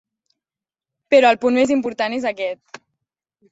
[1.15, 2.83] Però el punt més important és aquest.